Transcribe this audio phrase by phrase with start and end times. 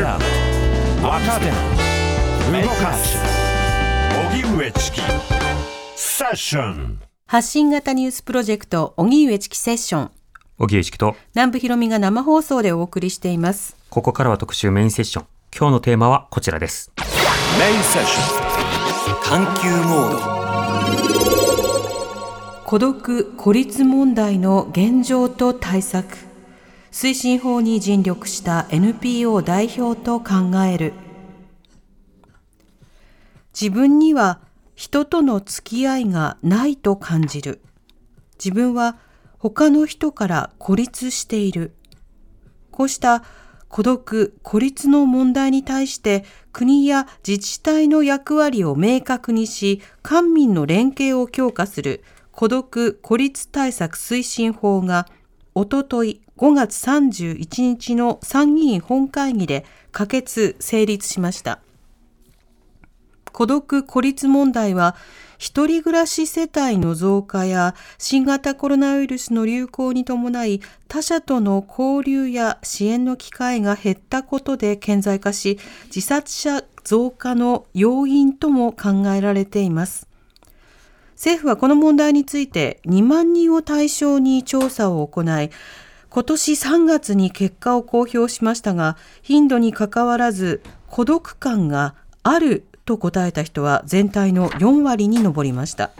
[0.00, 0.24] ダム
[1.06, 3.18] 若手動かす。
[4.32, 5.00] 荻上チキ。
[5.94, 7.00] セッション。
[7.26, 10.10] 発信型ニュースプロジェクト荻上チキセッション。
[10.58, 11.16] 荻上チキと。
[11.34, 13.76] 南部ひろみが生放送でお送りしています。
[13.90, 15.26] ここからは特集メインセッション。
[15.56, 16.92] 今日のテーマはこちらです。
[17.58, 19.22] メインセッション。
[19.22, 20.12] 探求モー
[22.56, 22.60] ド。
[22.64, 26.29] 孤独・孤立問題の現状と対策
[26.90, 30.92] 推進法に尽力した NPO 代表と考える。
[33.58, 34.40] 自分には
[34.74, 37.60] 人との付き合いがないと感じる。
[38.42, 38.98] 自分は
[39.38, 41.74] 他の人から孤立している。
[42.72, 43.22] こうした
[43.68, 52.02] 孤独・孤立の問題に対して国や自治体の役割を明確にし官民の連携を強化する
[52.32, 55.06] 孤独・孤立対策推進法が
[55.54, 61.60] おととい5月31日の参議院本会議で可決・成立しました。
[63.30, 64.96] 孤独・孤立問題は、
[65.36, 75.58] 一人暮らし世帯の増加や新型コロナウイルスの流行に伴い他者との交流や支援の機会が減ったことで顕在化し
[75.94, 80.08] 自殺者増加の要因とも考えられています。
[81.16, 85.50] 政府はこの問題について2万人を対象に調査を行い
[86.10, 95.92] 今年3月に結果を公表しましたが頻度にかかわらず孤独感があると答えた人は全体の4割に上りました。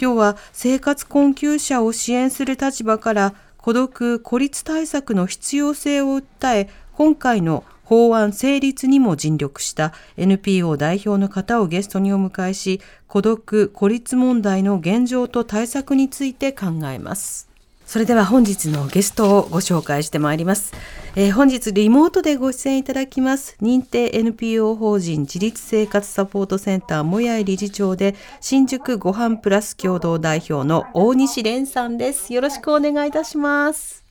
[0.00, 17.47] 今日は生活困窮者を支援する立場から孤独・孤立対策の必要性を訴え今回の法案成立にも尽力した NPO 代表の方をゲストにお迎えし孤独・孤立問題の現状と対策について考えます。
[17.88, 20.74] それでは本日のゲストをご紹介してまいります。
[21.16, 32.34] えー、本日リモートでご出演いただきます認定 NPO 法人自立生活サポートセンターもやい理事長で新宿ご飯プラス共同代表の大西蓮さんです。
[32.34, 34.07] よろしくお願いいたします。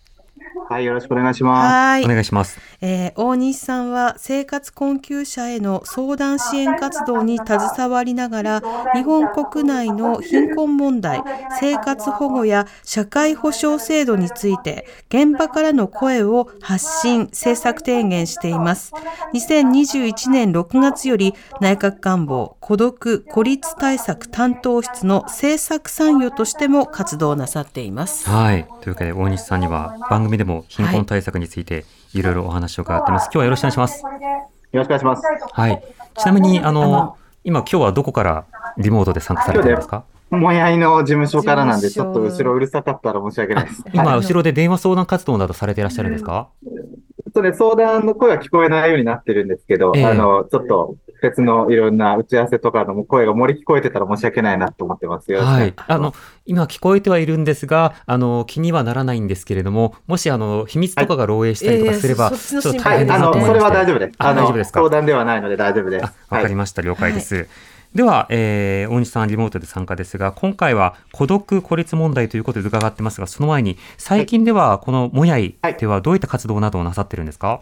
[0.70, 1.74] はい、よろしくお願いします。
[1.74, 2.06] はい。
[2.06, 2.60] お願いします。
[2.82, 8.62] えー、大西さんは生活困窮者への相談支援活動に携わりながら、
[8.94, 11.24] 日本国内の貧困問題、
[11.60, 18.94] 生活保護や社会保障制度について、現場からの声を発信、政策提言しています。
[19.34, 28.30] 2021年6月より内閣官房孤独・孤立対策担当室の政策参与としても活動なさっています。
[28.30, 28.68] はい。
[28.82, 33.26] というわけで大西さんには番組でも貧困対策についていろいろお話を伺ってます。
[33.26, 34.02] 今日はよろしくお願いします。
[34.02, 34.10] よ
[34.74, 35.24] ろしくお願いします。
[35.52, 35.84] はい。
[36.18, 38.46] ちなみに、あの、今今日はどこから
[38.78, 40.04] リモートで参加されてるんですか？
[40.30, 43.84] もやいの事務所からなんで、ちょっと後ろうるさかったら申し訳ないです。
[43.94, 46.50] 今、後ろで電話相談活動などされていらっしゃるんですか、
[47.38, 55.42] それ相談の声は聞こえないようになってるんですけど、えー、あの、ちょっと別のいろんな打ち合わせとかの声が漏れ聞こえてたら申し訳ないなと思ってますよ。
[55.42, 55.72] はい。
[55.76, 56.16] あの、
[56.48, 64.16] 今聞こえてはいるんですが、あの、気にはならないんですけれども、もし、あの、秘密とかが漏洩したりとかすれば、はいえー、ちょっと大変だと思います、はい、あの、それは大丈夫です。
[64.18, 66.04] あの、大丈夫ですか相談ではないので大丈夫です。
[66.30, 66.82] わかりました。
[66.82, 67.36] 了解です。
[67.36, 67.48] はい
[67.96, 77.60] では、えー、大西さんリモートで参加ですが、今回は孤独・孤立問題ということで伺ってますが、その前に、最近ではこのもやいではどういった活動などをなさってるんですか、はい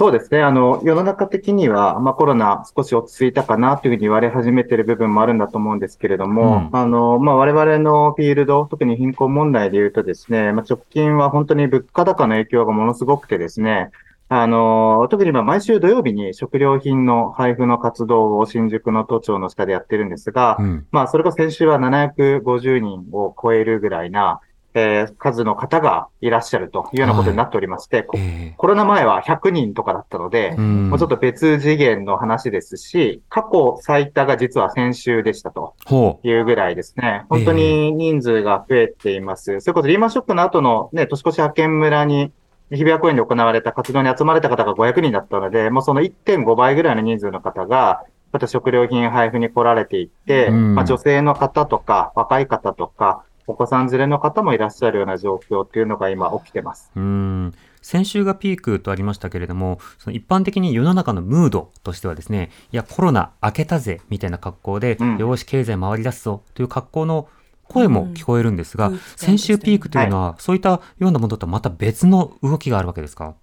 [0.00, 0.40] そうですね。
[0.40, 13.90] あの、世の中的には、まあ、コロナ少し落ち着いたかなというふうに言われ始めている部分もあるんだと思うんですけれども、うん、あの、まあ、我々のフィールド、特に貧困問題で言うとですね、まあ、直近は本当に物価高の影響がものすごくてですね、
[14.32, 24.40] あの、特に毎週土曜日に食料品の配布の活動を新宿の都庁の下でやってるんですが、うん、まあ、それこそ先週は750人を超えるぐらいな、
[24.74, 35.74] えー、数の方がいらっしゃるというようなことになっておりまして、はいえー、コロナ前は100人とかだったので、うん、もうちょっと別次元の話ですし、過去最多が実は先週でしたと
[36.22, 39.54] いうぐらいですね、本当に人数が増えています。
[39.54, 42.30] えー、それこそリーマンショックの後のね、年越し派遣村に
[42.70, 56.92] 日比谷公園で行われた活動に集まれた方が500人だったので、もうその1.5倍ぐらいの人数の方が、また食料品配布に来られていって、うん、まあ、女性の方とか、若い方とか、お子さん連れの方もいらっしゃるような状況っていうのが今起きてます。
[56.94, 57.52] うん。
[57.82, 67.26] 先週がピークとありましたけれども、その一般的に世の中のムードとしてはですね、いや、コロナ明けたぜみたいな格好で、うん、よし、経済回り出すぞという格好の
[67.70, 73.34] 声も聞こえるんですが、うん、先週ピークというのは、そういったようなものとはまた別の動きがあるわけですか？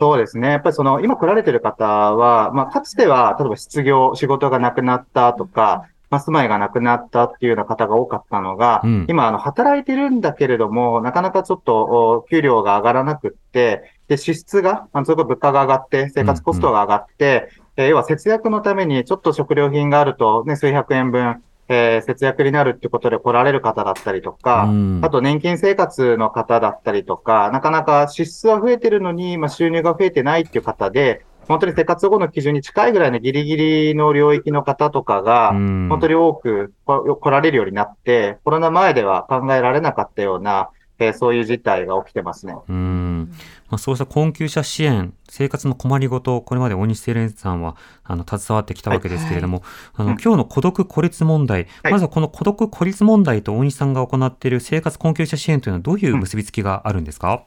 [0.00, 0.48] そうですね。
[0.48, 21.42] やっぱりその、今来られてる方は、まあ、かつては、例えば失業、仕事がなくなったとか、まあ、住まいがなくなったっていうような方が多かったのが、うん、今、あの、働いてるんだけれども、なかなかちょっと、給料が上がらなくって、で、支出が、あの、それ物価が上がって、生活コストが上がって、うんうん、えー、要は節約のために、ちょっと食料品があると、ね、数百円分、
[21.72, 42.54] えー、節約になるってことで来られる方だったりとか、うん、あと年金生活の方だったりとか、なかなか支出は増えてるのに、まあ、収入が増えてないっていう方で、本当に生活保護の基準に近いぐらいのギリギリの領域の方とかが、本当に多く来られるようになって、コロナ前では考えられなかったような、えー、そういう事態が起きてますね。
[42.68, 43.32] うん
[43.70, 49.62] まあ、そうした困窮者支援、生活の困りごと、これまで大西セレンさんはあの携わってきたわけですけれども、
[49.94, 57.44] はい、あの今日の孤独孤立問題、はい、まずはこの孤独孤立問題と大西さんが行っている生活困窮者支援というのはどういう結びつきがあるんですか、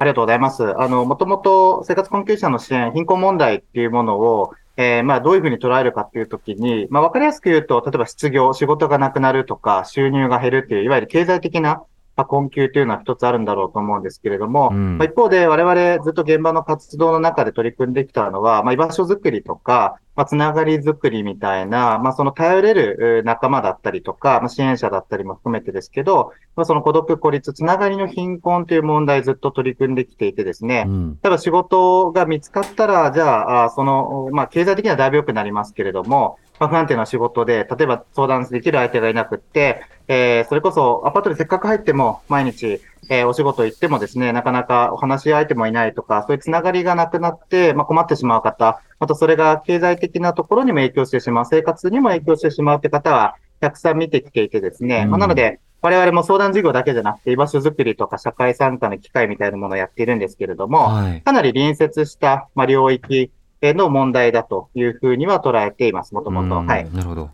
[0.00, 0.80] ありがとうございます。
[0.80, 11.82] あの、もともと生活困窮者の支援、貧困問題っていうものを、えー、まあ、どういうふうに捉えるかっていうときに、まあ、わかりやすく言うと、例えば失業、仕事がなくなるとか、収入が減るっていう、いわゆる経済的な
[12.18, 63.30] まあ、困窮というのは一つあるんだろうと思うんですけれども、うん、まあ、一方で我々ずっと現場の活動の中で取り組んできたのは、まあ、居場所づくりとか、まあ、つながりづくりみたいな、まあ、その頼れる仲間だったりとか、まあ、支援者だったりも含めてですけど、まあ、その孤独孤立、つながりの貧困という問題ずっと取り組んできていてですね、うん、例えば仕事が見つかったら、じゃあ、その、まあ、経済的にはだいぶ良くなりますけれども、まあ、不安定な仕事で、例えば相談できる相手がいなくって、えー、それこそアパートにせっかく入っても、毎日、えー、お仕事行ってもですね、なかなかお話し相手もいないとか、そういうつながりがなくなって、まあ、困ってしまう方、またそれが経済的なところにも影響してしまう、生活にも影響してしまうって方は、たくさん見てきていてですね、うん、まあ、なので、我々も相談事業だけじゃなくて、居場所づくりとか社会参加の機会みたいなものをやっているんですけれども、はい、かなり隣接した、まあ、領域
[63.62, 66.54] の問題だというふうには捉えています、もともと。
[66.54, 66.88] はい。
[66.92, 67.30] なるほど。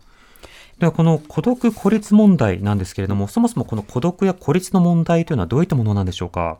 [0.79, 6.57] ではこの孤独・孤立問題なんですけれども、そもそもこの孤独や孤立の問題というのはどういったものなんでしょうか？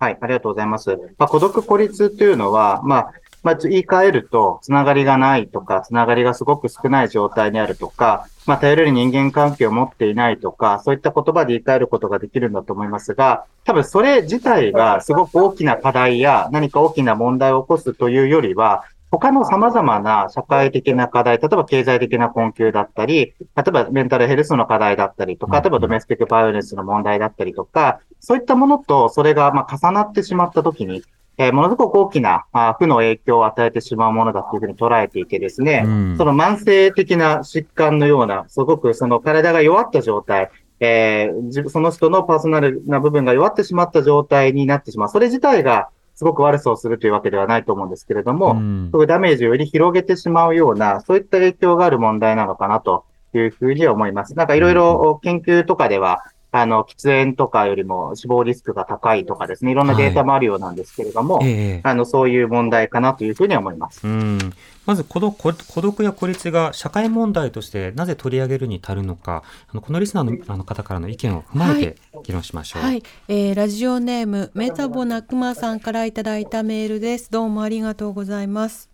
[0.00, 0.98] はい、ありがとうございます。
[1.16, 3.12] まあ、孤独・孤立というのは、まあ、
[3.44, 31.02] まあ、言い換えると、つながりがないとか、つながりがすごく少ない状態にあるとか、まあ、頼れる人間関係を持っていないとか、そういった言葉で言い換えることができるんだと思いますが、多分それ自体がすごく大きな課題や何か大きな問題を起こすというよりは、他の様々な社会的な課題、例えば経済的な困窮だったり、例えばメンタルヘルスの課題だったりとか、例えばドメスティックバイオレンスの問題だったりとか、そういったものとそれがまあ重なってしまったときに、
[31.36, 40.50] えー、ものすごく大きな、まあ、負の影響を与えてしまうものだというふうに捉えていてですね、うん、その慢性的な疾患のような、すごくその体が弱った状態、
[40.80, 45.08] えー、その人のパーソナルな部分が弱ってしまった状態になってしまう。
[45.08, 45.88] それ自体が
[46.22, 53.04] すごく悪さをするというわけではないと思うんですけれども、うん、そういうダメージをより広げてしまうような、そういった影響がある問題なのかなと
[53.34, 54.36] いうふうに思います。
[54.36, 56.22] なんかいろいろ研究とかでは、
[56.54, 64.06] あの、喫煙とかよりも死亡リスクが高いとかですね、いろんなデータもあるようなんですけれども、はい、あの、そういう問題かなというふうに思います。
[64.06, 64.38] うん
[64.84, 72.82] まず孤独孤独や孤立が社会問題としてなぜ取り上げるに足るのか、あのこのリスナーのあの方からの意見を踏まえて議論しましょう。
[72.82, 77.30] はい、はい、えー、ラジオネームメタボなくまさんからいただいたメールです。
[77.30, 78.90] どうもありがとうございます。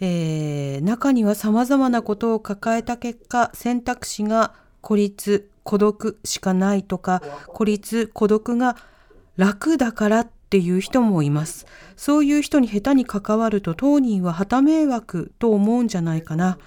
[0.00, 4.54] えー、中には様々なことを抱えた結果、選択肢が
[4.84, 8.76] 孤立、孤独しかないとか、孤立、孤独が
[9.38, 11.66] 楽だからっていう人もいます。
[11.96, 16.58] そういう人に下手に関わると当人は旗迷惑と思うんじゃないかな。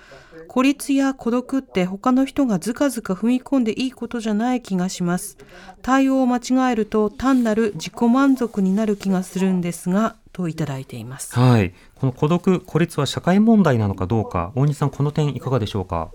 [0.47, 5.37] 孤立や孤独って他の人がずかずか踏み込んでいいことじゃない気がします。
[5.83, 11.37] 対応を間違えると単なる自己満足になる気がするんですが、といただいています。
[11.37, 11.73] はい。
[11.99, 16.09] この孤独、孤立は社会問題なのかどうか、大西さん、この点いかがでしょうか？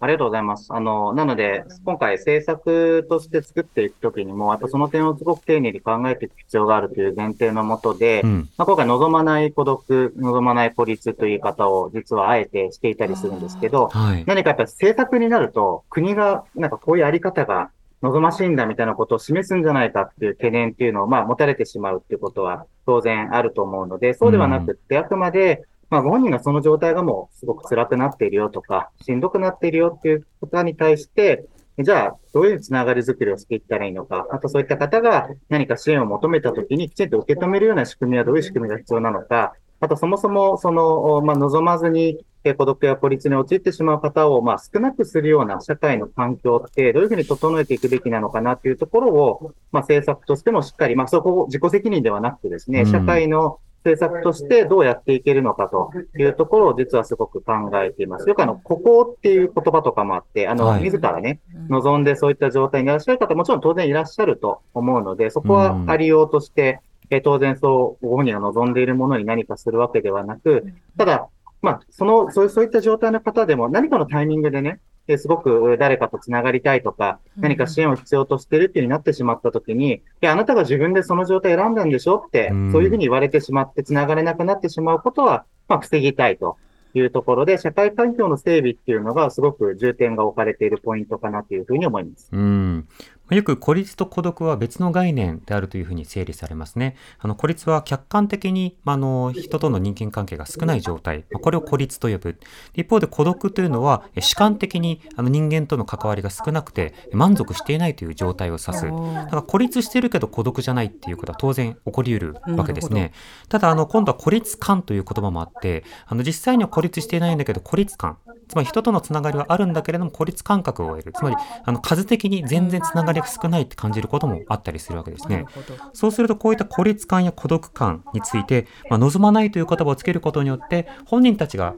[0.00, 0.68] ありがとうございます。
[0.72, 17.70] あの、なので、今回制作として作っていくときにも、やっぱその点をすごく丁寧に考えていく必要があるという前提のもとで、うん、まあ、今回望まない孤独、望まない孤立という言い方を実はあえてしていたりするんですけど、はい、何かやっぱり政策になると、国がなんかこういうあり方が
[18.02, 31.46] 望ましいんだみたいなことを示すんじゃないかっていう懸念っていうのを、まあ、持たれてしまうっていうことは当然あると思うので、そうではなくって、あくまで、まあ、ご本人がその状態がもうすごく辛くなっているよとか、しんどくなっているよっていうことに対して、
[31.80, 42.18] じゃあ、どういうつながりづくりをしていったらいいのか、あとそういった方が何か支援を求めたときにきちんと受け止めるような仕組みはどういう仕組みが必要なのか、あとそもそも、その、まあ、望まずに
[42.56, 56.24] 孤独や孤立に陥ってしまう方を、まあ、少なくするような社会の環境って、どういうふうに整えていくべきなのかなっていうところを、まあ、政策としてもしっかり、まあ、そこを自己責任ではなくてですね、社会の政策としてどうやっていけるのかとい。
[56.24, 58.28] うところを実はすごく考えています。
[58.28, 66.80] よくあの、ここっていう言葉とかもあって、あの、はい、自らね、望んでそういった状態にいらっしゃる方もちろん当然いらっしゃると思うので、そこはありようとして、
[67.10, 70.66] え当然そう、ご本人が望んでいるものに何かするわけではなく、
[70.96, 71.28] ただ、
[71.62, 74.80] まあ、その、そうそういった状態の方でも何かのタイミングでね、
[75.16, 86.56] すごく誰かと繋がりたいとか、何か支援を必要としてるっていうになってしまったときに、いや、あなたが自分でその状態選んだんでしょって、そういうふうに言われてしまって繋がれなくなってしまうことは、まあ、防ぎたいと
[86.94, 92.28] いうところで、社会環境の整備っていうのがすごく重点が置かれているポイントかなというふうに思います。
[92.32, 92.88] うん。
[93.30, 96.96] よく孤立と孤独は別の概念であるというふうに整理されますね。
[97.18, 102.38] あの孤立は客観的に、まあの人との人間関係が少ない状態、まこれを孤立と呼ぶ。
[102.74, 108.86] 一方で孤独というのは主観的にあの人間との関わりが少なくて満足していないという状態を指す。
[108.86, 113.12] だから孤立してるけど孤独じゃないっていうことは当然起こり得るわけですね。
[113.48, 118.16] ただあの今度は孤立感という言葉もあって、あの実際には孤立していないんだけど孤立感、
[118.48, 121.12] つまり人とのつながりはあるんだけれども孤立感覚を得る。
[121.12, 125.44] つまりあの数的に全然つながりが少ないって感じることもあったりするわけですね。
[125.92, 131.74] そうするとこういった孤立感や孤独感について、まあ、望まないという言葉をつけることによって本人たちが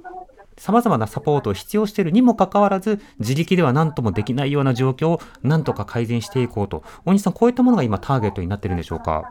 [0.57, 6.83] 様々なサポートを必要しているにもかかわらず、自力では何ともできないような状況を何とか改善していこうと。
[7.07, 9.25] 大西さん、こういったものが今ターゲットになってるんでしょうか？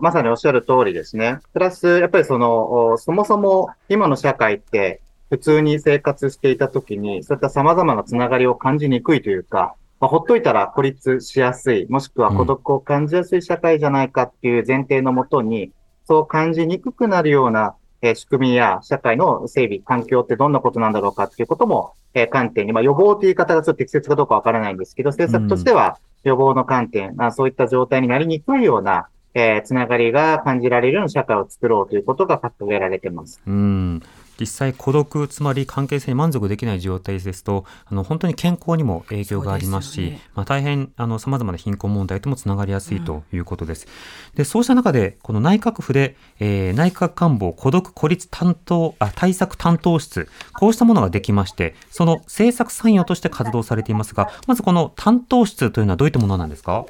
[0.00, 1.38] まさにおっしゃる通りですね。
[1.52, 5.01] プラス、やっぱりその、そもそも今の社会って、
[5.32, 15.72] 普通に生活していたときに、そういった様々なつながりを感じにくいというか、まあ、ほっといたら孤立しやすい、もしくは孤独を感じやすい社会じゃないかっていう前提のもとに、
[16.04, 33.40] そう感じにくくなるような、え仕組みや社会の整備、環境ってどんなことなんだろうかっていうことも、え観点に、まあ、予防という言い方がちょっと適切かどうかわからないんですけど、政策としては予防の観点、うん、そういった状態になりにくいような、えー、つながりが感じられるような社会を作ろうということが掲げられています。
[33.46, 34.02] うん
[34.42, 43.86] 実際孤独つまり関係性に満足できない状態ですとあの本当に健康にも影響がありますし、ね、まあ、大変さまざまな貧困問題ともつながりやすいということです。
[44.32, 56.84] うん、でそうした中でこの内閣府で、えー、内閣官房孤独孤立担当あ対策担当室こうしたものができましてその政策参与として活動されていますがまずこの担当室というのはどういったものなんですか？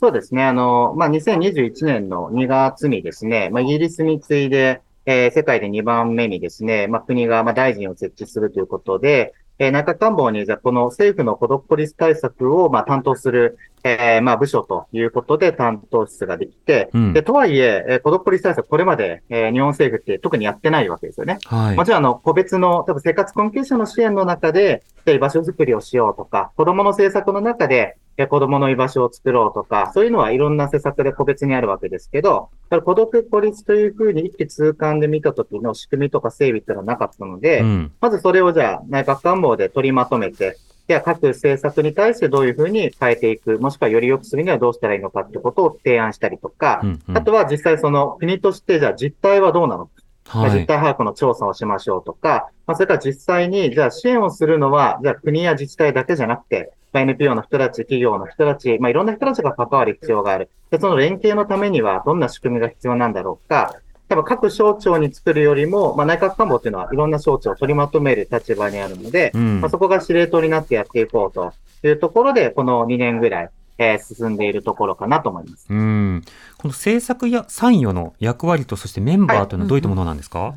[0.00, 0.44] そうですね。
[0.44, 4.80] あの、まあ、2021年の2月にですね、まあ、イギリスに次いで、
[5.10, 21.38] えー、世界で2番目にですね、まあ、国が、まあ、大臣を設置するということで、えー、内閣官房に、じゃこの政府の孤独孤立対策を、まあ、担当する、えー、まあ、部署ということで担当室ができて、うん、で、とはいえ、えー、孤独孤立対策、これまで、えー、日本政府って特にやってないわけですよね。
[21.46, 21.76] はい。
[21.76, 27.96] もちろん、あの、個別の、多分生活困窮者の支援の中で、居場所づくりをしようとか、子供の政策の中で、
[28.26, 32.50] 子供の居場所を作ろうとか、そういうのはいろんな施策で個別にあるわけですけど、
[32.84, 40.56] 孤独孤立というふうに一気通貫で見た時の仕組みとか整備っていうのはなかったので、うん、まずそれをじゃあ内閣官房で取りまとめて、
[40.88, 49.92] では各政策に対してどういうふうに変えていく、もしくはより良くするにはどうしたらいいのかってことを提案したりとか、うんうん、あとは実際その国としてじゃあ実態はどうなのか、
[50.28, 60.50] はい、実態把握の調査をしましょうとか、まあ、それから実際にじゃあ支援をするのは、じゃあ国や自治体だけじゃなくて、NPO の人たち、企業の人たち、まあ、いろんな人たちが関わる必要がある。
[60.70, 63.74] で、その連携のためにはどんな仕組みが必要なんだろうか。
[64.08, 71.52] 多分各省庁に作るよりも、まあ、内閣官房っていうのはいろんな省庁を取りまとめる立場にあるので、うん、まあ、そこが司令塔になってやっていこうと
[71.86, 75.66] いうところで、この2年ぐらい、えー、進んでいるところかなと思います。
[75.70, 76.22] うん。
[76.58, 80.54] この政策や参与の役割と、そしてメンバーというのはどういったものなんですか、はい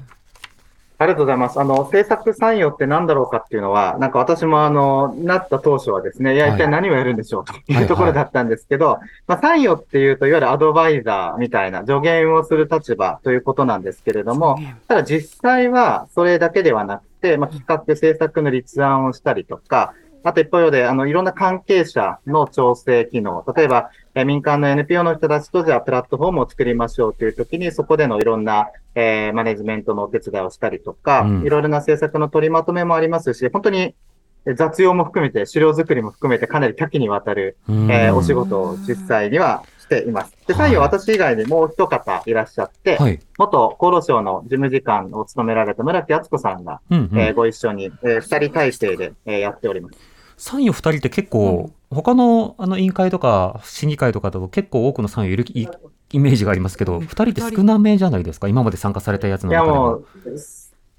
[1.02, 1.60] ありがとうございます。
[1.60, 33.96] あの、政策参与って何だろうかっていうのは、なんか私もあの、なった当初はですね、いや、一体何をやるんでしょうというところだったんですけど、はいはい、まあ、参与っていうと、いわゆるアドバイザーみたいな助言をする立場ということなんですけれども、ただ実際はそれだけではなくて、まあ、企画、政策の立案をしたりとか、あと一方で、あの、いろんな関係者の調整機能、例えば、え民間の NPO の人たちとじゃあプラットフォームを作りましょうという時に、そこでのいろんな、えー、マネジメントのお手伝いをしたりとか、うん、いろいろな政策の取りまとめもありますし、本当に
[34.56, 40.36] 雑用も含めて、資料作りも含めてかなり多岐にわたる、えー、お仕事を実際にはしています。
[40.48, 50.11] で、最後私以外にもう一方いらっしゃって、はい、元厚労省の事務次官を務められた村木敦子さんが、うんうん、えー、ご一緒に、えー、二人体制で、えー、やっております。
[50.42, 55.46] 参与2人って結構、うん、他のあの委員会とか審議会とかだと結構多くの参与いる
[56.10, 60.02] イメージがありますけど、2人って少なめじゃないですか、今まで参加されたやつの中でも。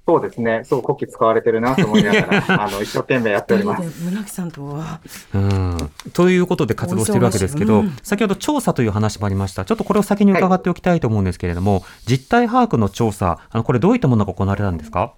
[0.05, 0.63] そうですね。
[0.65, 4.03] そう、古希使われてるなと思いながら、 あの、一生懸命やっております。
[4.03, 4.99] 村木さんとは。
[5.33, 5.77] うん。
[6.13, 9.63] ということで活動してるわけですけど、うん、先ほど調査という話もありました。
[9.63, 15.13] ちょっとこれを先に伺っておきたいと思うんですけれども、はい、実態把握の調査、あの、これどういったものが行われたんですか？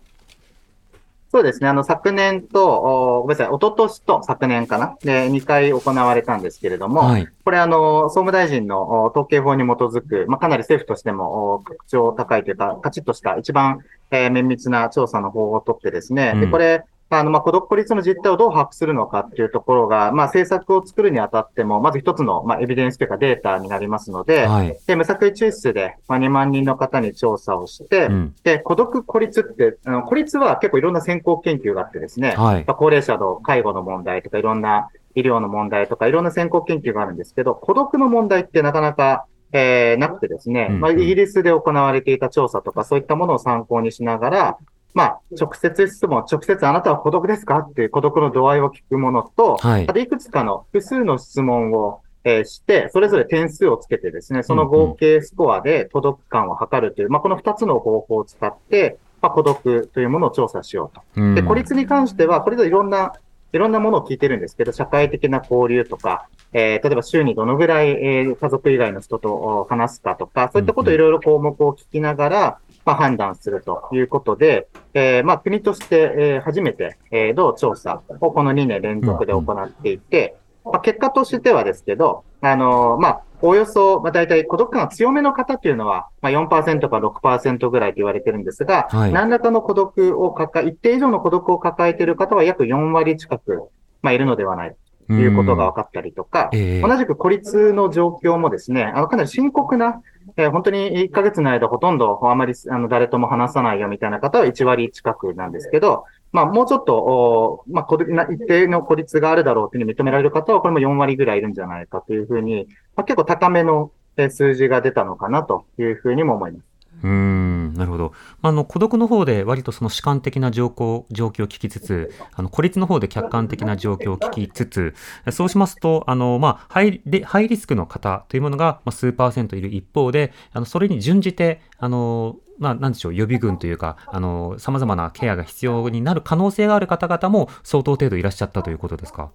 [1.36, 1.68] そうですね。
[1.68, 4.96] あの、昨年と、ごめんなさい、一昨年と昨年かな？
[5.04, 13.80] で、2回行われたんですけれども、はい、これあの、総務大臣の統計法に基づく、まあ、かなり政府としても格調高いというか、カチッとした一番、
[14.12, 16.86] えー、綿密な調査の方法をとってですね、うん、で、これ、
[17.20, 44.58] あの、まあ、孤独孤立の実態をどう把握するのかっていうところが、まあ、政策を作るにあたっても、まず一つの、まあ、エビデンスというかデータになりますので、はい、で、無作為抽出で、まあ、2万人の方に調査をして、うん、で、孤独孤立って、あの孤立は結構いろんな先行研究があってですね、はい、まあ、高齢者の介護の問題とか、いろんな医療の問題とか、いろんな先行研究があるんですけど、孤独の問題ってなかなか、えー、なくてですね、まあ、イギリスで行われていた調査とか、そういったものを参考にしながら、
[44.96, 47.60] まあ、直接質問、直接あなたは孤独ですか？
[47.60, 61.36] っていう孤独の度合いを聞くものと、はい、あといくつかの複数の質問を、えー、して、それぞれ点数をつけてですね、その合計スコアで孤独感を測るという、まあ、この二つの方法を使って、まあ、孤独というものを調査しようと。
[61.36, 63.14] で、孤立に関しては、これでいろんな、
[63.54, 93.70] いろんなものを聞いてるんですけど、社会的な交流とか、えー、例えば週にどのぐらい、えー、家族以外の人と話すかとか、そういったことをいろいろ項目を聞きながら、まあ、判断するということで、えー、まあ、国として、えー、初めて、えー、同調査をこの2年連続で行っていて、まあ、結果としてはですけど、あのー、まあ、およそ、まあ、大体孤独感が強めの方っていうのは、まあ4、4%から6%ぐらいと言われてるんですが、はい、何らかの孤独を抱え、一定以上の孤独を抱えている方は約4割近く、
[94.02, 94.70] まあ、いるのではない。
[94.72, 94.76] と
[95.14, 100.02] いうことが分かったりとか、えー、同じく孤立の状況もですね、あの、かなり深刻な
[100.38, 113.92] えー、本当に1ヶ月の間ほとんどあまりあの誰とも話さないよみたいな方は1割近くなんですけど、まあもうちょっと、おまあ一定の孤立があるだろうというふうに認められる方はこれも4割ぐらいいるんじゃないかというふうに、まあ、結構高めの
[114.30, 116.75] 数字が出たのかなというふうにも思います。
[117.06, 118.14] うんなるほど。
[118.42, 124.96] まあの孤独の方で割とその主観的な状況状況を聞きつつ、あの孤立の方で客観的な状況を聞きつつ、
[125.32, 139.32] そうしますと、あのまあハイハイリスクの方というものがま数パーセントいる一方で、あのそれに準じてあのまあ、なんでしょう、予備軍というか、あの、様々なケアが必要になる可能性がある方々も相当程度いらっしゃったということですか？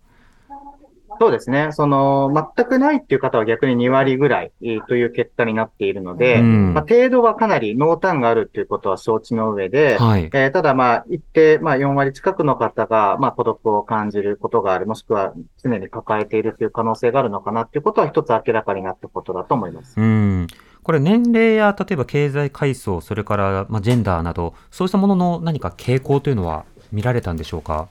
[1.21, 1.69] そうですね。
[1.73, 4.53] その、全くないっていう方は逆に2割ぐらい
[4.89, 20.01] という結果になっているので、うん、まあ、程度はかなり濃淡があるっていうことは承知の上で、はい、えー、ただまあ、一定、まあ4割近くの方が、まあ孤独を感じることがある、もしくは常に抱えているという可能性があるのかなっていうことは一つ明らかになったことだと思います。
[20.01, 20.47] うん
[20.83, 27.89] これ年齢や例えば経済階層、それからまあジェンダーなど、そうしたものの何か傾向というのは見られたんでしょうか？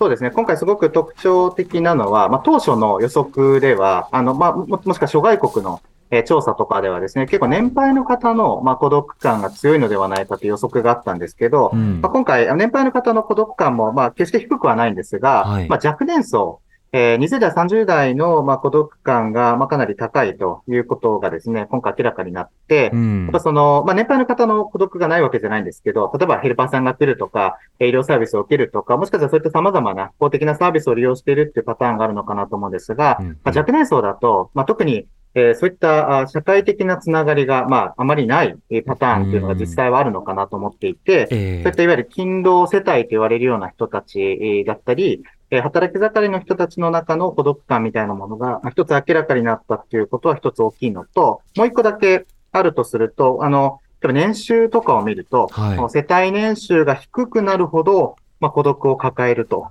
[0.00, 0.30] そうですね。
[0.30, 59.68] 今回すごく特徴的なのは、まあ、当初の予測では、あの、まあ、ももしくは諸外国の、えー、調査とかではですね、結構年配の方の、まあ、孤独感が強いのではないかという予測があったんですけど、うん、まあ、今回、年配の方の孤独感も、まあ、決して低くはないんですが、はい、まあ、若年層、えー、20代、30代の、まあ、孤独感が、まあ、かなり高いということがですね、今回明らかになって、うん、やっぱその、まあ、年配の方の孤独がないわけじゃないんですけど、例えばヘルパーさんが来るとか、医療サービスを受けるとか、もしかしたらそういった様々な公的なサービスを利用しているっていうパターンがあるのかなと思うんですが、うん、まあ、若年層だと、まあ、特にえー、そういった社会的なつながりが、まあ、あまりないパターンというのが実際はあるのかなと思っていて、そういったいわゆる勤労世帯と言われるような人たちだったり、え働き盛りの人たちの中の孤独感みたいなものが、一つ明らかになったっていうことは一つ大きいのと、もう一個だけあるとすると、あの、例えば年収とかを見ると、はい、世帯年収が低くなるほど、まあ、孤独を抱えると。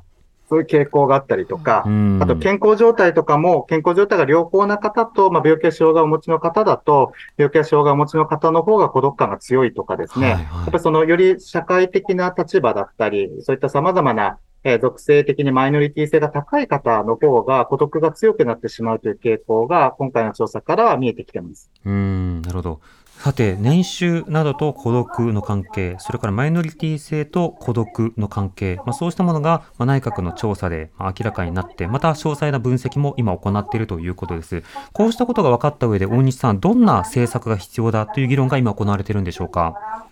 [0.50, 1.86] そういう傾向があったりとか、
[2.20, 21.72] あと健康状態とかも、健康状態が良好な方と、まあ、病気や障害をお持ちの方だと、病気や障害をお持ちの方の方が孤独感が強いとかですね、はいはい、やっぱりそのより社会的な立場だったり、そういった様々なえー、属性的にマイノリティ性が高い方の方が孤独が強くなってしまうという傾向が今回の調査から見えてきてます。
[21.86, 22.82] うん、なるほど。
[23.20, 34.64] さて、年収などと孤独の関係、それからマイノリティ性と孤独の関係、まあ、そうしたものが、まあ、内閣の調査で明らかになって、また詳細な分析も今行っているということです。
[34.94, 40.08] こうしたことが分かった上で、大西さん、どんな政策が必要だという議論が今行われているんでしょうか？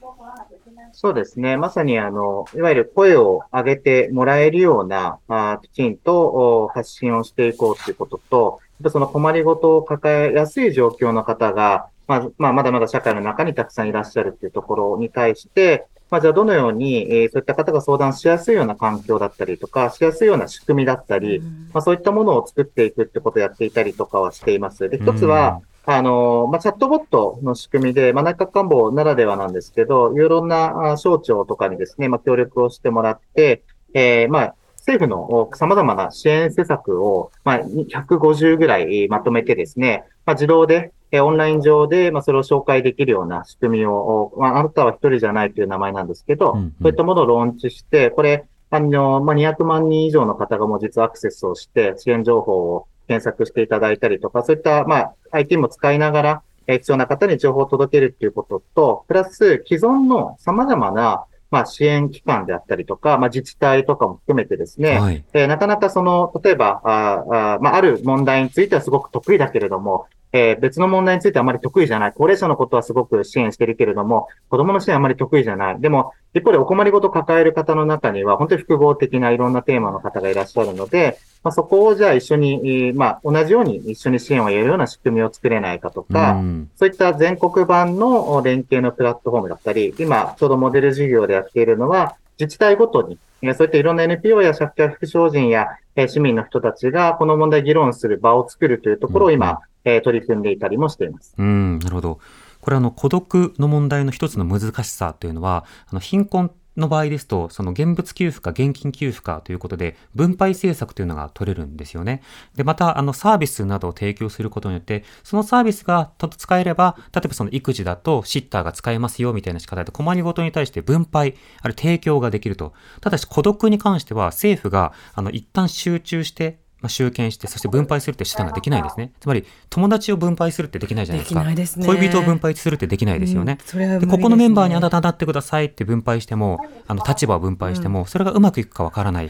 [1.00, 1.58] そうですね。
[1.58, 24.90] まさに、あの、いわゆる声を上げてもらえるような、あきちんと発信をしていこうということと、その困りごとを抱えやすい状況の方が、まあ、まあ、まだまだ社会の中にたくさんいらっしゃるっていうところに対して、まあ、じゃあどのように、えー、そういった方が相談しやすいような環境だったりとか、しやすいような仕組みだったり、うん、まあ、そういったものを作っていくってことをやっていたりとかはしています。
[24.90, 72.14] で、一つは、うん、あの、まあ、チャットボットの仕組みで、まあ、内閣官房ならではなんですけど、いろんな省庁とかにですね、まあ、協力をしてもらって、えー、まあ、政府の様々な支援施策を、まあ、150ぐらいまとめてですね、まあ、自動で、オンライン上で、まあ、それを紹介できるような仕組みを、まあ、あなたは一人じゃないという名前なんですけど、うんうん、そういったものをローンチして、これ、あの、まあ、200万人以上の方がもう実はアクセスをして、支援情報を検索していただいたりとか、そういった、まあ、IT も使いながら、必要な方に情報を届けるっていうことと、プラス、既存の様々なまあ、支援機関であったりとか、まあ、自治体とかも含めてですね、はい、えー、なかなかその、例えば、ああまあ、ある問題についてはすごく得意だけれども、えー、別の問題についてはあまり得意じゃない。
[72.14, 75.82] 高齢者のことはすごく支援してるけれども、子供の支援はあまり得意じゃない。
[75.82, 95.68] でも、一方でお困りごと抱える方の中には、本当に複合的ないろんなテーマの方がいらっしゃるので、まあ、そこをじゃあ一緒に、まあ、同じように一緒に支援をやるような仕組みを作れないかとか、うん、そういった全国版の連携のプラットフォームだったり、今、ちょうどモデル事業でやっているのは、自治体ごとに、そういったいろんな NPO や社会福祉人や
[96.08, 101.36] 市民の人たちがこの問題議論する場を作るというところを今、うん、え取り組んでいたりもしています。
[101.38, 102.20] うん、なるほど。
[102.62, 112.22] これあの孤独の問題の一つの難しさというのは、あの貧困の場合ですと、その現物給付か現金給付かということで、分配政策というのが取れるんですよね。
[112.56, 122.74] で、また、あの、サービスなどを提供することによって、そのサービスが使えれば、例えばその育児だとシッターが使えますよみたいな仕方で困りごとに対して分配、ある提供ができると。
[123.02, 129.12] ただし孤独に関しては政府が、あの、一旦集中してまあ、集権して、そして分配するって手段ができないですね。
[129.20, 131.44] つまり、友達を分配するってできないじゃないですか。
[131.66, 133.58] すね、恋人を分配するってできないですよね。
[133.74, 139.30] うん、で、ね、ここのメンバーにあなたなってくださいって分配しても、あの、立場を分配しても、それがうまくいくかわからない。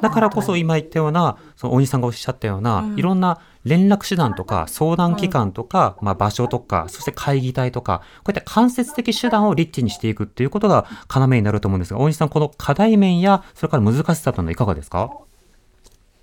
[0.00, 15.10] だからこそ今言ったような、その大西さんがおっしゃったような、いろんな連絡手段とか相談機関とか、まあ、場所とか、そして会議体とか、こういった間接的手段をリッチにしていくっていうことが要になると思うんですが、大西さん、この課題面や、それから難しさというのはいかがですか？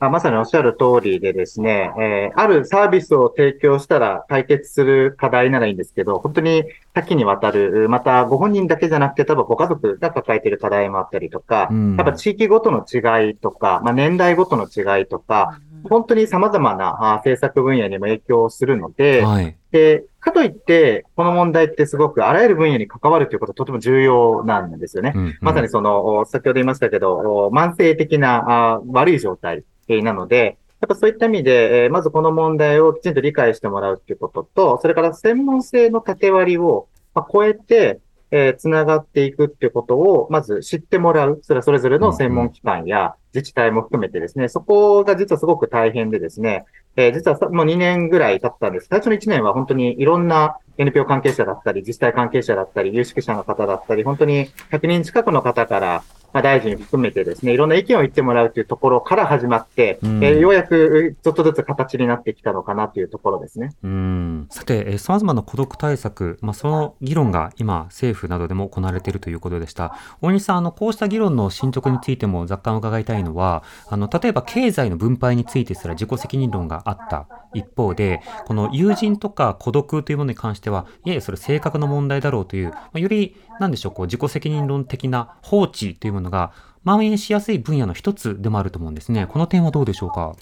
[0.04, 6.64] あまさにおっしゃる通りでですね、えー、あるサービスを提供したら解決する課題ならいいんですけど、本当に
[6.96, 25.14] 多岐にわたる、またご本人だけじゃなくて多分ご家族が抱えている課題もあったりとか、うん、やっぱ地域ごとの違いとか、まあ、年代ごとの違いとか、本当に様々な政策分野にも影響するので、はい、で、かといって、この問題ってすごくあらゆる分野に関わるということはとても重要なんですよね。
[25.16, 25.26] うん。
[25.26, 29.64] うん、まさにその、先ほど言いましたけど、慢性的な悪い状態
[30.02, 38.00] なので、やっぱそういった意味で、えまずこの問題をきちんと理解してもらうっていうことと、それから専門性の縦割りを、ま超えて、
[38.32, 41.40] えー、つながっていくっていうことを、まず知ってもらう。
[41.44, 48.88] それはそれぞれの専門機関や自治体も含めてですね、そこが実はすごく大変でですね、えー、実はもう2年ぐらい経ったんです。
[48.90, 63.74] 最初の1年は本当にいろんな NPO 関係者だったり、自治体関係者だったり、有識者の方だったり、本当に100人近くの方から、まあ、大臣含めてですね、いろんな意見を言ってもらうというところから始まって、うん、えー、ようやくちょっとずつ形になってきたのかなというところですね。
[63.84, 64.48] うん。
[64.50, 69.96] さて、えー、様々な孤独対策、まあ、その議論が今、政府などでも行われているということでした。
[70.22, 86.52] 大西さん、あの、こうした議論の進捗についても若干伺いたいのは、あの、例えば経済の分配についてすら自己責任論があった一方で、この友人とか孤独というものに関しては、いやいや、それ性格の問題だろうという、まあ、より、なんでしょう、こう、自己責任論的な放置というものが、
[86.84, 89.28] 蔓延しやすい分野の一つでもあると思うんですね。
[89.28, 90.36] この点はどうでしょうか？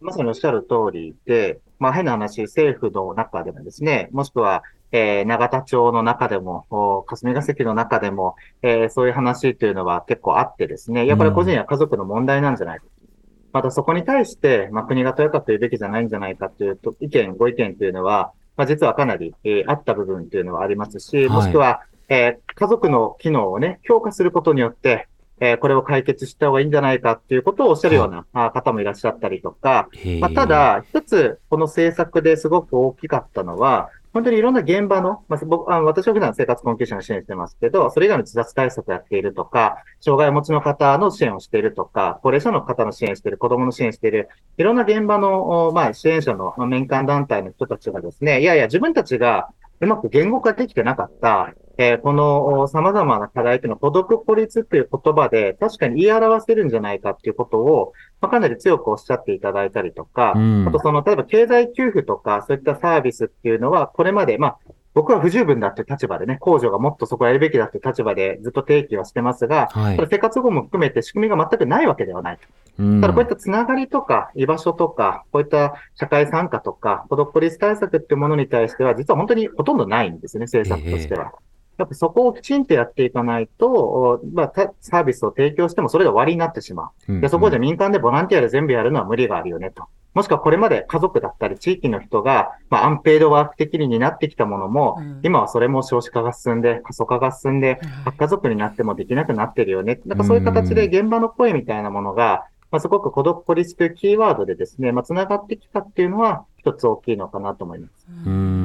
[0.00, 12.84] まさにおっしゃる通りで、まあ変な話、政府の中でもですね、もしくは、えー、長田町の中でも、霞が関の中でも、えー、そういう話というのは結構あってですね、やっぱり個人や家族の問題なんじゃないか。
[13.00, 13.08] うん、
[13.52, 25.08] またそこに対して、まあ国がとやかく言うべきじゃないんじゃないかというと意見、ご意見というのは、まあ実はかなり、えー、あった部分というのはありますし、もしくは、はい、えー、家族の機能をね、強化することによって、
[25.40, 29.88] えー、これを解決した方がいいんじゃないかっていうことをおっしゃるような、はい、方もいらっしゃったりとか、
[30.20, 49.48] まあ、ただ、一つ、この政策ですごく大きかったのは、本当にいろんな現場の、まあ、僕あの私は普段生活困窮者の支援してますけど、それ以外の自殺対策をやっているとか、障害をお持ちの方の支援をしているとか、高齢者の方の支援している、子供の支援している、いろんな現場の、まあ、支援者の民間団体の人たちがですね、いやいや、自分たちが
[49.82, 64.58] うまく言語化できてなかった、えー、この様々な課題というのは孤独孤立という言葉で確かに言い表せるんじゃないかっていうことを、まあ、かなり強くおっしゃっていただいたりとか、うん、あとその、例えば経済給付とかそういったサービスっていうのは、これまで、まあ、
[64.94, 72.38] 僕は不十分だって立場でね、控除がもっとそこやるべきだって立場でずっと提起はしてますが、はい、生活保護も含めて仕組みが全くないわけではない。
[72.76, 81.32] ただこういったつながりとか、居場所とか、こういった社会参加とか、孤独孤立対策っていうものに対しては、実は本当にほとんどないんですね、政策としては。
[81.34, 87.20] えーやっぱそこをきちんとやっていかないと、まあ、サービスを提供してもそれで終わりになってしまう。
[87.20, 89.84] でそこで民間でボランティアで全部やるのは無理があるよねと。
[90.14, 100.00] もしくはこれまで家族だったり地域の人が、まあ、アンペイドワーク的に担ってきたものも、うん、今はそれも少子化が進んで、過疎化が進んで、核家族になってもできなくなってるよね。
[100.04, 108.06] なんかそういう形で現場の声みたいなものが、まあ、すごく孤独孤立というキーワードでですね、まあ、繋がってきたっていうのは、一つ大きいのかなと思います。
[108.26, 108.61] うん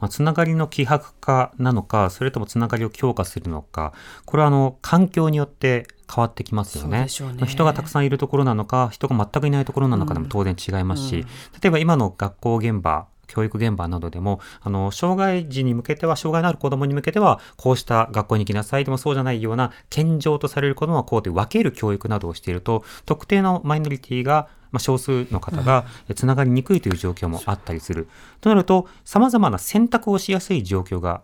[0.00, 3.92] まあ、つながりの希薄化なのか、それともつながりを強化するのか、
[4.24, 7.06] これはあの環境によって変わってきますよね。
[7.32, 7.46] ね。
[7.46, 11.20] 人がたくさんいるところなのか、人が全くいないところなのかでも当然違いますし、うん。
[11.20, 11.26] うん、
[11.60, 28.08] 例えば今の学校現場、教育現場などでも、あの、障害児に向けては、障害のある子供に向けては、こうした学校に行きなさいでもそうじゃないような、健常とされる子供はこうで分ける教育などをしていると、特定のマイノリティがまあ、少数の方がつながりにくいという状況もあったりする。
[28.40, 31.22] となると、様々な選択をしやすい状況が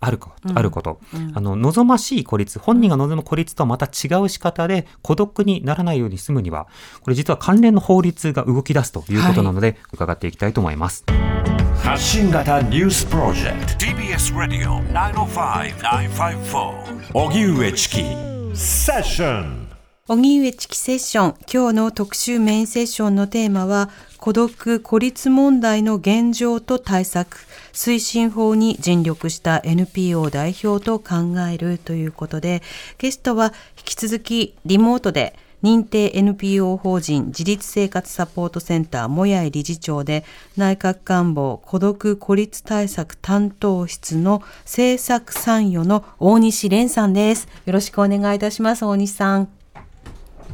[0.00, 6.68] あるこうん、あること、うん、あの望ましい孤立本人が望む孤立とはまた違う仕方で孤独にならないように済むには
[7.02, 11.04] これ実は関連の法律が動き出すということなので、はい、伺っていきたいと思います。
[11.82, 13.86] 発信型ニュースプロジェクト。
[13.86, 18.04] TBS ラディオ905-954おぎゅうえちき
[18.54, 19.67] セッション
[20.10, 27.36] 荻上チキセッション今日の特集メインセッションのテーマは孤独・孤立問題の現状と対策
[27.74, 32.62] 推進法に尽力した NPO 代表と考えるということで、
[32.96, 40.24] ゲストは引き続きリモートで認定 NPO 法人自立生活サポートセンターもやい理事長で
[40.56, 47.46] 内閣官房孤独孤立対策担当室の政策参与の大西蓮さんです。
[47.66, 49.57] よろしくお願いいたします、大西さん。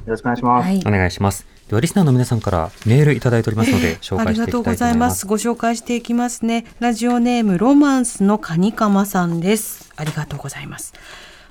[0.06, 0.66] よろしくお願いします。
[0.66, 1.46] はい、お願いします。
[1.68, 4.28] ではリスナーの皆さんからメールいただいておりますので紹介していきたいと思います。
[4.28, 5.26] ありがとうございます。
[5.26, 6.66] ご紹介していきますね。
[6.78, 9.92] ラジオネームロマンスのカニカマさんです。
[9.96, 10.92] ありがとうございます。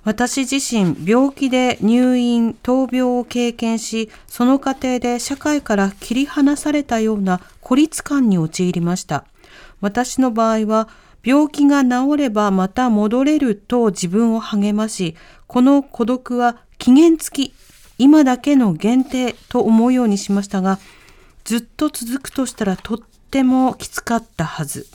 [0.05, 9.25] 私自身病気で入院闘病を経験しその過程で社会から切り離されたような孤立感に陥りました
[9.79, 10.89] 私の場合は
[11.23, 15.15] 病気が治ればまた戻れると自分を励まし
[15.47, 17.53] この孤独は期限付き
[17.97, 20.79] 今だけの限定と思うようにしましたが、
[21.43, 22.99] ずっと続くとしたらとっ
[23.31, 24.87] てもきつかったはず。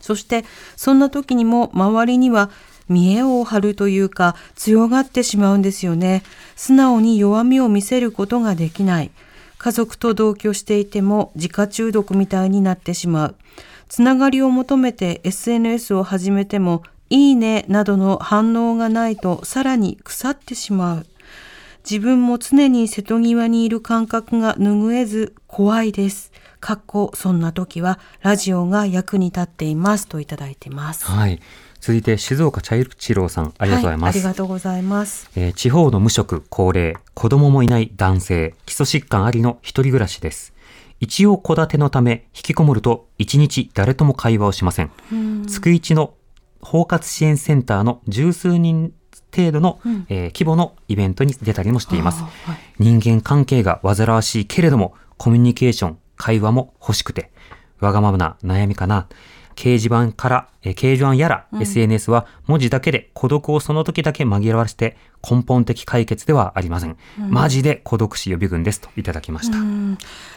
[0.00, 0.44] そして
[0.76, 2.50] そんな時にも周りには
[2.88, 6.22] 見栄を張るというか強がってしまうんですよね。
[6.56, 9.10] 素直に弱みを見せることができない。
[9.58, 13.34] 家族と同居していても自家中毒みたいになってしまう。
[13.88, 21.06] つながりを求めて SNS を始めてもいいねなどの反応がないとさらに腐ってしまう。
[21.90, 26.32] 自分も常に瀬戸際にいる感覚が拭えず怖いです。
[26.60, 31.06] かっこそんな時はラジオが役に立っていますといただいてます。
[31.06, 31.40] はい。
[31.80, 40.52] 続いて静岡茶一郎さんありがとうございます、はい、ありがとうございます、えー、地方の無職高齢子供もいない男性基礎疾患ありの一人暮らしです
[40.98, 44.90] 一応戸建てのため引きこもると一日誰とも会話をしません
[45.46, 46.14] 月一の
[46.60, 48.92] 包括支援センターの十数人
[49.34, 52.30] 程度の、うん、えー、規模のイベントに出たりもしています、はい、
[52.78, 57.30] 人間関係が煩わしいけれどもコミュニケーション会話も欲しくて
[57.80, 59.06] わがままな悩みかな。
[59.58, 64.96] 掲示板から、えー、掲示板やら、うん、SNS は文字だけで孤独をその時だけ紛らわして
[65.28, 69.58] 根本的解決ではありません、うん、マジで孤独死予備軍ですといただきました。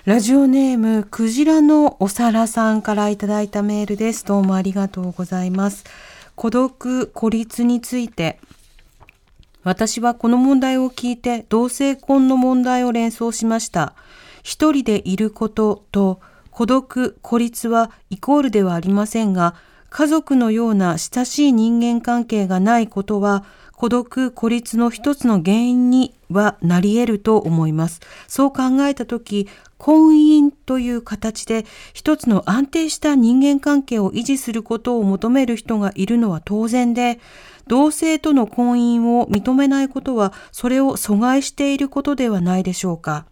[0.05, 4.25] ラジオネームクジラのお皿さんからいただいたメールです。
[4.25, 5.85] どうもありがとうございます。
[6.33, 8.39] 孤独孤立について
[9.63, 13.93] 私はこの問題を聞いて同性婚の問題を連想しました。
[14.43, 16.19] 一人でいることと
[16.51, 19.55] 孤独、孤立はイコールではありませんが、
[19.89, 23.43] 家族のような親しい人間関係がないことは、
[23.73, 27.99] 孤独、孤立の一つの原因にはなり得ると思います。
[28.27, 29.47] そう考えたとき、
[29.77, 37.19] 婚姻という形で一つの安定した人間関係を維持することを求める人がいるのは当然で、
[37.71, 43.25] 同性との婚姻を認めないことはそれを阻害していることではないでしょうか。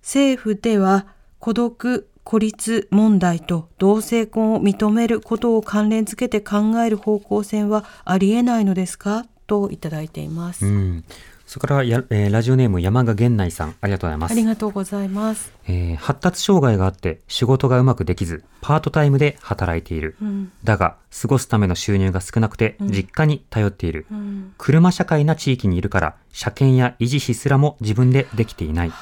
[0.00, 1.06] 政府では
[1.38, 9.26] 孤独、孤立問題と同性婚を認めることを関連づけて考える方向性はありえないのですか？
[9.46, 10.66] といただいています。
[10.66, 11.04] うん
[11.52, 14.32] それからや、えー、ラジオネーム山賀源内さん、ありがとうございます。
[14.32, 15.52] ありがとうございます。
[15.68, 20.16] えー、発達障害があって仕事がうまくできず、パートタイムで働いている。
[20.22, 28.92] うん、だが、過ごすための収入が少なくて、実家に頼っている、うん、車社会な地域にいるから、車検や維持費すらも自分でできていない。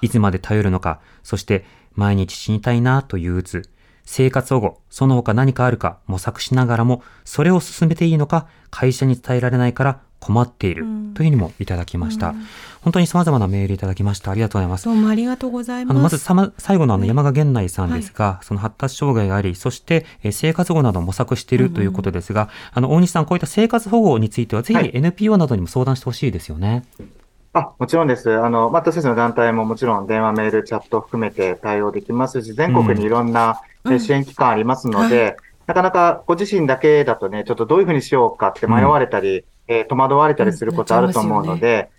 [0.00, 3.70] いつまで頼るのか、そして毎日死にたいなといううつ。
[4.04, 12.28] 生活保護、その他何かあるか模索しながらも、それを進めていいのか、会社に伝えられないから困っているというふうにもいただきました。
[12.28, 12.46] うん、
[12.82, 14.30] 本当に様々なメールいただきました。
[14.30, 14.84] ありがとうございます。
[14.84, 15.92] どうもありがとうございます。
[15.92, 26.84] あのまずさま最後のあの山賀源内さんですが、はい、その発達障害があり、そして生活保護などを模索しているということですが、うん、あの大西さん、こういった生活保護については、ぜひ NPO などにも相談してほしいですよね。
[26.98, 27.08] はい
[27.54, 28.32] あ、もちろんです。
[28.32, 41.90] あの、またちの団体ももちろん電話、メール、チャット含めて対応できますし、全国にいろんな支援機関ありますので、うんうんはいなかなかご自身だけだとね、ちょっとどういうふうにしようかって迷われたり、えー、戸惑われたりすることあると思うので、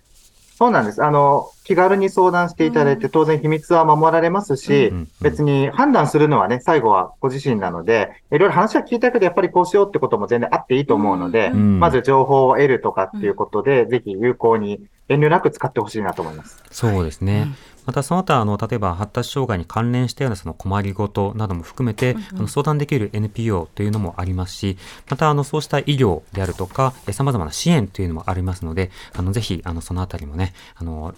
[0.56, 1.02] そうなんです。
[1.02, 16.62] あの、気軽に相談していただいて、当然秘密は守られますし、別に判断するのはね、最後はご自身なので、いろいろ話は聞いたけど、やっぱりこうしようってことも全然あっていいと思うので、まず情報を得るとかっていうことで、ぜひ有効に遠慮なく使ってほしいなと思います。
[16.70, 17.54] そうですね。
[17.86, 24.78] またその他あの例えば発達障害に関連したようなその困りごとなども含めて、あの相談できる NPO というのもありますし
[25.10, 31.14] またあのそうした医療であるとかさまざまな支援というのもありますのであのぜひあのそのあたりもねあの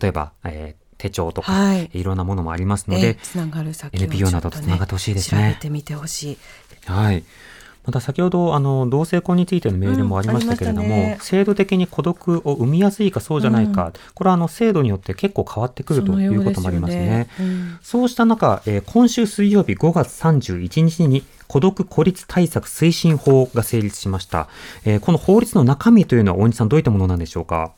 [0.00, 5.54] 例えば、えー手帳とか、はい、いろんなものもありますので、つながる先、ね、NPO などとつながってほしいですね。
[5.54, 6.38] 調べてみてほしい。
[6.84, 7.24] はい。
[7.84, 17.28] また先ほどあの同性婚についてのメールもありましたけれども、うんね、制度的に孤独を生みやすいかそうじゃないか、うん、これはあの制度によって結構変わってくるということもありますね。
[17.36, 24.48] そう、ねうん、そうした中、えー、今週水曜日5月31日に孤独孤立対策推進法が成立しました、
[24.84, 27.72] えー、この法律の中身というのは大西さんどういったものなんでしょうか？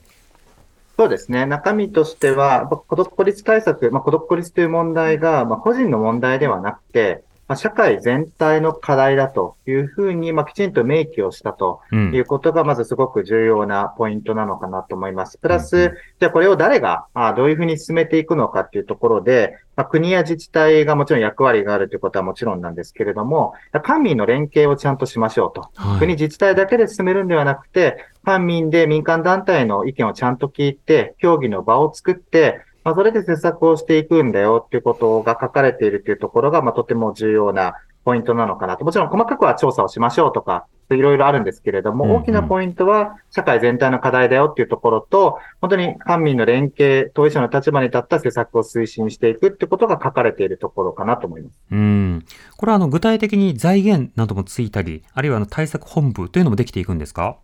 [0.99, 1.47] そうですね。
[1.47, 15.37] 中身としては、孤独孤立対策、まあ、孤独孤立という問題が、まあ、個人の問題ではなくて、まあ、社会全体の課題だというふうに、まあ、きちんと明記をしたということが、まずすごく重要なポイントなのかなと思います。
[15.37, 25.69] プラス、じゃあこれを誰が、あどういうふうに進めていくのかっていうところで、まあ、国や自治体がもちろん役割があるということはもちろんなんですけれども、官民の連携をちゃんとしましょうと。
[25.75, 38.85] はい、国自治体だけで進めるんではなくて、官民で民間団体の意見をちゃんと聞いて、協議の場を作って、まあ、それで施策をしていくんだよっていうことが書かれているというところが、まあ、とても重要なポイントなのかなと。
[38.85, 51.61] もちろん細かくは調査をしましょうとか、いろいろあるんですけれども、大きなポイントは社会全体の課題だよっていうところと、本当に官民の連携、当事者の立場に立った施策を推進していくってことが書かれているところかなと思います。
[51.71, 52.25] うん。
[52.57, 57.39] これはあの具体的に財源などもついたり、あるいはあの対策本部というのもできていくんですか？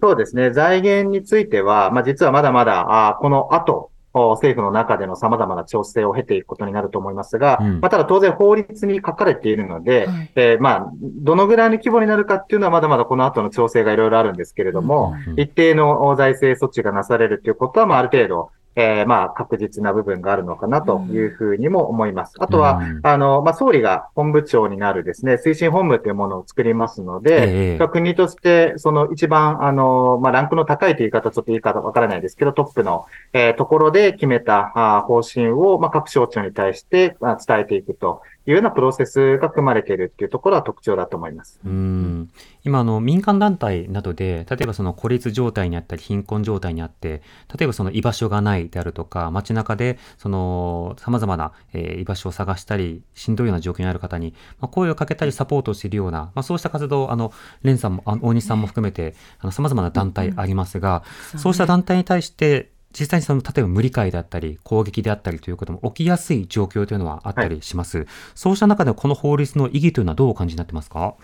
[0.00, 0.52] そうですね。
[0.52, 3.90] 財源については、まあ、実はまだまだ、あこの後、
[4.32, 22.34] 政府の中での様々な調整を経ていくことになると思いますが、うん、まあ、ただ当然法律に書かれているので、はい、えー、まあ、どのぐらいの規模になるかっていうのはまだまだこの後の調整がいろいろあるんですけれども、うんうん、一定の財政措置がなされるということは、まあ、ある程度、えー、まあ、確実な部分があるのかなというふうにも思います。
[22.38, 41.60] あとは、あの、まあ、総理が本部長になるですね、推進本部というものを作りますので、えー、国として、その一番、あの、まあ、ランクの高いという言い方ちょっと言い方わからないですけど、トップの、えー、ところで決めたあ方針を、まあ、各省庁に対して、まあ、伝えていくというようなプロセスが組まれているっていうところは特徴だと思います。
[41.66, 42.30] うん。
[42.64, 47.20] 今あの、民間団体などで、例えばその孤立状態にあったり、貧困状態にあって、
[47.58, 57.32] 例えばその居場所がないであるとか、街中でその様々な、えー、居場所を探したり、しんどいような状況にある方に、まあ、声をかけたりサポートしているような、まあ、そうした活動、あの、
[57.62, 61.02] レンさんも、あ大西さんも含めて、あの、様々な団体ありますが、
[61.34, 71.14] うん、そうした団体に対して、実際にその例えば無理解だったり攻撃であったりということも起きやすい状況というのはあったりします、はい、そうした中でこの法律の意義というのはどうお感じになってますか？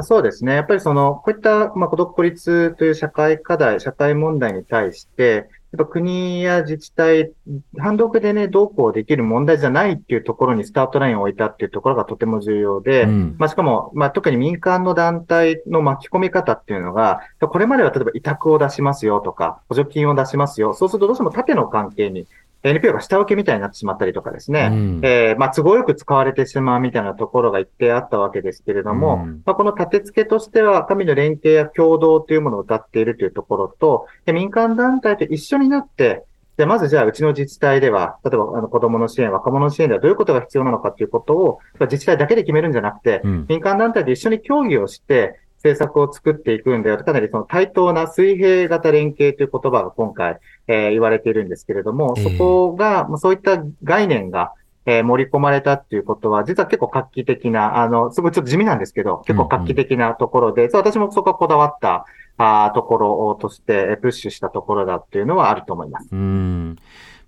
[0.00, 0.54] そうですね。
[0.54, 7.32] やっぱりその、こういった、まあ、孤独孤立という社会課題、社会問題に対して、やっぱ国や自治体、
[7.78, 20.74] 単独でね、どうこうできる問題じゃないっていうところにスタートラインを置いたっていうところがとても重要で、うん、まあしかも、まあ特に民間の団体の巻き込み方っていうのが、これまでは例えば委託を出しますよとか、補助金を出しますよ。
[20.74, 22.26] そうするとどうしても縦の関係に
[22.62, 36.24] NPO が下請けみたいになってしまったりとかですね、うん、えー、まあ、都合よく使われてしまうみたいなところが一定あったわけですけれども、うん、まあ、この立て付けとしては、神の連携や共同というものを歌っているというところと、民間団体と一緒になって、
[36.56, 46.98] で、まずじゃあ、うちの自治体では、例えば、あの、子供の支援、若者の支援ではどういうことが必要なのかということを、自治体だけで決めるんじゃなくて、うん、民間団体で一緒に協議をして、政策を作っていくんだよ。
[46.98, 54.52] かなりその対等な水平型連携という言葉が今回、えー、言われているんですけれども、そこが、まあ、そういった概念が、
[54.84, 62.06] えー、盛り込まれたっていうことは、実は結構画期的な、あの、すごいちょっと地味なんですけど、結構画期的なところで、うんうん、私もそこはこだわった、
[62.38, 66.08] あところとして、プッシュしたところだっていうのはあると思います。
[66.10, 66.78] うん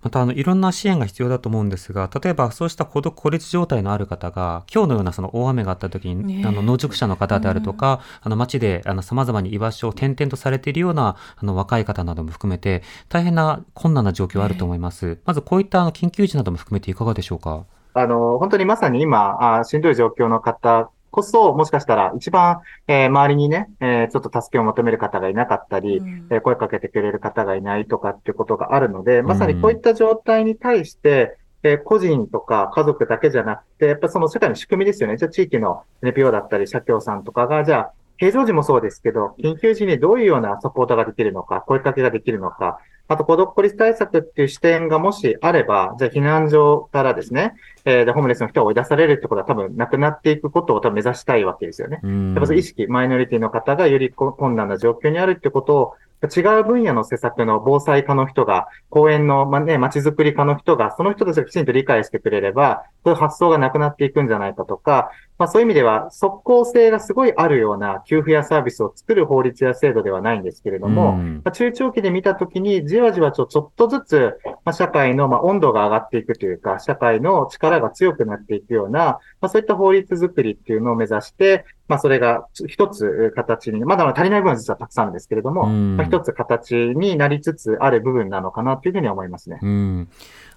[0.04, 15.06] またあのいろんな支援が必要だと思うんですが、例えばそうした孤独孤立状態のある方が、今日のようなその大雨があった時に、ね、あの野宿者の方であるとか、うん、あの街であの様々に居場所を転々とされているようなあの若い方なども含めて、大変な困難な状況あると思います。
[15.06, 17.64] ね、まずこういったあの緊急時なども含めていかがでしょうか？
[17.96, 35.16] あの、本当にまさに今、あしんどい状況の方こそ、もしかしたら一番、えー、周りにね、えー、ちょっと助けを求める方がいなかったり、うん、えー、声かけてくれる方がいないとかっていうことがあるので、まさにこういった状態に対して、え個人とか家族だけじゃなくて、やっぱその世界の仕組みですよね。
[35.16, 47.54] じゃあ地域の NPO だったり、社協さんとかが、じゃあ、平常時もそうですけど、緊急時にどういうようなサポートができるのか、声かけができるのか、あと孤独孤立対策っていう視点がもしあれば、じゃあ避難所からですね、
[47.84, 52.00] えー、でホームレスの人が追い出されるってことは多分なくなっていくことを多分目指したいわけですよね。
[52.34, 55.94] やっぱ意識、マイノリティの方がより困難な状況にあるってことを
[56.24, 89.58] 違う分野の施策の防災課の人が、公園の、まね、街づくり課の人が、その人たちがきちんと理解してくれれば、そういう発想がなくなっていくんじゃないかとか、まあそういう意味では即効性がすごいあるような給付やサービスを作る法律や制度ではないんですけれども、まあ、中長期で見たときにじわじわちょちょっとずつ、まあ、社会のまあ温度が上がっていくというか、社会の力が強くなっていくような、まあそういった法律作りっていうのを目指して、まあそれが一つ形に、まだ足りない部分は実はたくさんあるんですけれども、まあ一つ形になりつつある部分なのかなというふうに思いますね。
[89.62, 90.08] うん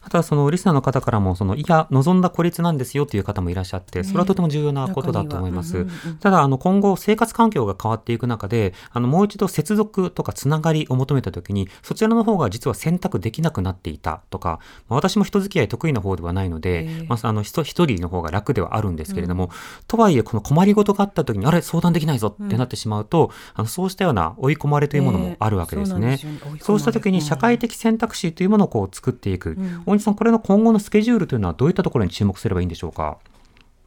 [0.01, 5.85] あとはそのリスナーの方からもそのいや望んだ孤立なんですよという方もいらっしゃってそれはとても重要なことだと思います。
[6.19, 19.51] ただあの今後生活環境が変わっていく中であのもう一度接続とかつながりを求めた時にそちらの方が実は選択できなくなっていたとか、まあ、私も人付き合い得意な方ではないので、まあ、あの人一人の方が楽ではあるんですけれども、うん、
[19.87, 26.19] とはいえこの困りごとがあった時にあれ相談できないぞってなってしまうと、あのそうしたような追い込まれというものもあるわけですね。
[26.61, 33.17] そうした時に社会的選択肢というものをこう作っていく、大さんこれの今後のスケジュールというのはどういったところに注目すればいいんでしょうか？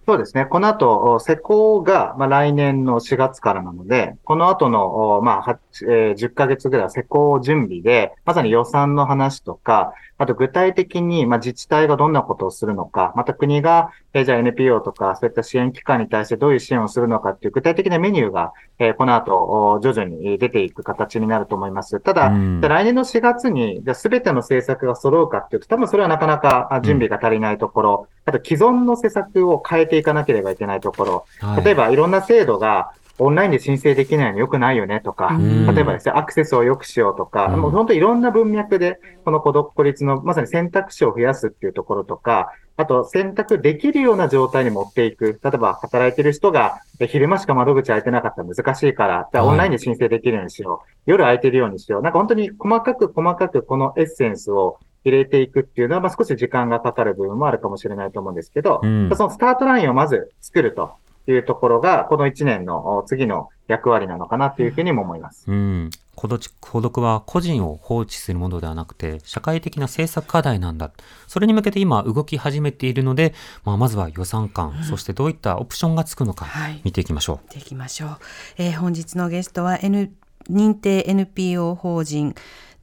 [0.07, 0.47] そうですね。
[0.47, 22.01] この後、施工が、まあ、来年の4月からなので、この後の、まあ、えー、10ヶ月ぐらいは施工準備で、まさに予算の話とか、あと具体的に、まあ、自治体がどんなことをするのか、また国が、えー、じゃあ NPO とか、そういった支援機関に対してどういう支援をするのかっていう具体的なメニューが、えー、この後、徐々に出ていく形になると思います。
[22.01, 31.25] ただ、うん、来年の4月に、じゃあ全ての政策が揃うかっていうと、多分それはなかなか準備が足りないところ、うん、あと既存の施策を変えていかなければいけないところ、
[31.63, 35.37] 例えばいろんな制度が、オンラインで申請できないの良くないよねとか、
[35.75, 45.39] 例えばですね、アクセスを良くしようとか、もう本当いろんな文脈で、この孤独孤立のまさに選択肢を増やすっていうところとか、あと選択できるような状態に持っていく。
[45.45, 50.89] 例えば働いてる人が昼間しか窓口開いてなかったら難しいから、じゃあオンラインで申請できるようにしよう。
[51.05, 52.03] 夜空いてるようにしよう。
[52.03, 60.95] なんか本当に細かく細かくこのエッセンスを入れていくっていうのは、まあ、少し時間がかかる部分もあるかもしれないと思うんですけど、うん、そのスタートラインをまず作ると
[61.27, 65.45] いうところが、この1年の次の役割なのかなというふうにも思います。
[65.51, 65.91] うん。
[66.17, 66.29] 孤
[66.83, 70.91] 独は個人を放置するものではなくて、社会的な政策課題なんだ。
[71.27, 73.33] それに向けて今動き始めているので、
[73.65, 76.47] まあ、まずは予算感、うん、そしてどういったオプションがつくのか、
[76.85, 77.37] 見ていきましょう。
[77.37, 78.19] はい、見ていきましょう。
[78.59, 80.13] えー、本日のゲストは、N、
[80.51, 82.35] 認定 NPO 法人、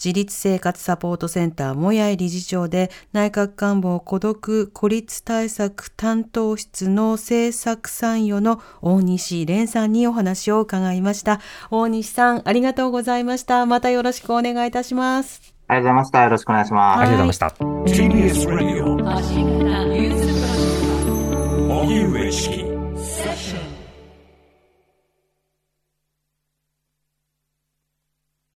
[0.04, 11.40] 自立生活サポートセンターもやい理事長で内閣官房孤独孤立対策担当室の政策参与の大西蓮さんにお話を伺いました。
[11.72, 13.66] 大西さん、ありがとうございました。
[13.66, 15.54] またよろしくお願いいたします。
[15.68, 16.24] ありがとうございました。
[16.24, 17.00] よろしくお願いします。
[17.00, 17.48] ありがとうございました。
[17.88, 18.98] TBS Radio
[21.70, 22.77] 荻上チキ